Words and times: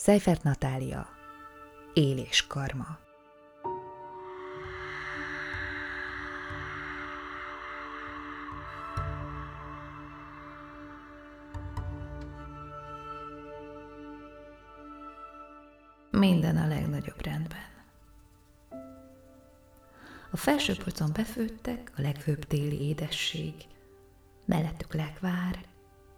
Seifert 0.00 0.42
Natália 0.42 1.08
Élés 1.92 2.46
karma. 2.46 2.98
Minden 16.10 16.56
a 16.56 16.66
legnagyobb 16.66 17.24
rendben. 17.24 17.58
A 20.30 20.36
felső 20.36 20.74
polcon 20.76 21.10
befőttek 21.12 21.92
a 21.96 22.00
legfőbb 22.00 22.44
téli 22.44 22.80
édesség, 22.80 23.54
mellettük 24.44 24.94
lekvár, 24.94 25.64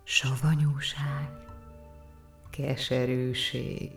savanyúság, 0.04 1.48
keserűség. 2.50 3.92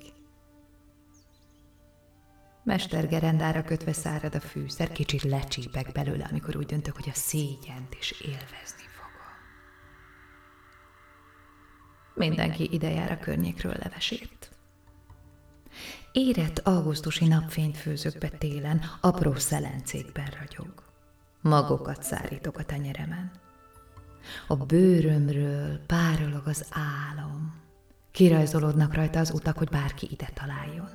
Mestergerendára 2.64 3.64
kötve 3.64 3.94
szárad 3.94 4.36
a 4.36 4.40
fűszer, 4.40 4.92
kicsit 4.92 5.24
lecsípek 5.24 5.92
belőle, 5.92 6.28
amikor 6.30 6.56
úgy 6.56 6.66
döntök, 6.66 6.96
hogy 6.96 7.10
a 7.10 7.16
szégyent 7.16 7.96
is 8.00 8.12
élvezni 8.12 8.86
fogom. 8.96 9.22
Mindenki 12.14 12.74
ide 12.74 12.90
jár 12.90 13.12
a 13.12 13.18
környékről 13.20 13.76
levesét. 13.80 14.52
Érett 16.12 16.60
augusztusi 16.60 17.28
napfényt 17.28 17.78
főzök 17.78 18.18
be 18.18 18.30
télen, 18.30 18.82
apró 19.02 19.36
szelencékben 19.36 20.34
ragyog. 20.40 20.84
Magokat 21.42 22.04
szárítok 22.04 22.58
a 22.58 22.64
tenyeremen. 22.64 23.32
A 24.48 24.56
bőrömről 24.56 25.80
párolog 25.86 26.48
az 26.48 26.66
álom. 26.72 27.63
Kirajzolódnak 28.14 28.94
rajta 28.94 29.20
az 29.20 29.32
utak, 29.32 29.58
hogy 29.58 29.70
bárki 29.70 30.08
ide 30.12 30.30
találjon. 30.34 30.90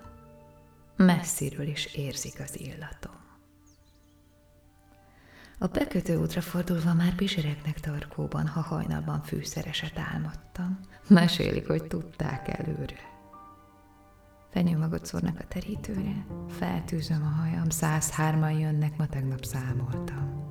Messziről 0.96 1.66
is 1.66 1.94
érzik 1.94 2.40
az 2.40 2.60
illatom. 2.60 3.12
A 5.58 5.66
bekötő 5.66 6.16
útra 6.16 6.40
fordulva 6.40 6.94
már 6.94 7.14
pisireknek 7.14 7.80
tarkóban, 7.80 8.46
ha 8.46 8.60
hajnalban 8.60 9.22
fűszereset 9.22 9.98
álmodtam. 10.12 10.78
Mesélik, 11.08 11.66
hogy 11.66 11.84
tudták 11.86 12.58
előre. 12.58 13.16
Fenyőmagot 14.50 15.06
szórnak 15.06 15.38
a 15.40 15.46
terítőre, 15.48 16.26
feltűzöm 16.48 17.22
a 17.22 17.40
hajam, 17.40 17.66
103-an 17.68 18.60
jönnek, 18.60 18.96
ma 18.96 19.06
tegnap 19.06 19.44
számoltam. 19.44 20.44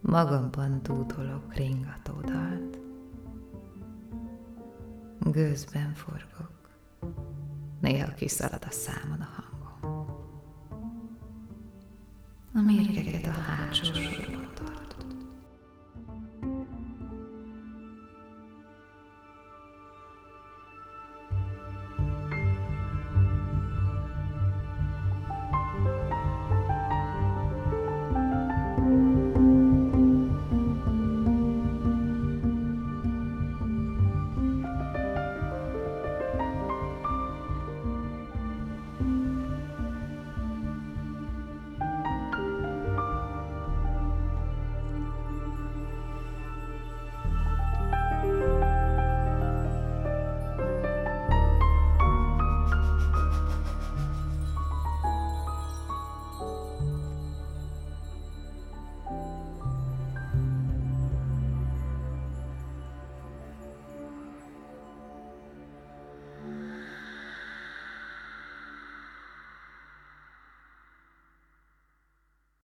Magamban 0.00 0.80
dúdolok 0.82 1.54
ringatódalt. 1.54 2.69
Gőzben 5.30 5.94
forgok, 5.94 6.70
néha 7.80 8.14
kiszalad 8.14 8.64
a 8.68 8.70
számon 8.70 9.20
a 9.20 9.28
hangom. 9.36 10.18
A 12.54 12.60
mérgeket 12.60 13.36
a 13.36 13.40
hátsó 13.40 13.84
sorban 13.84 14.50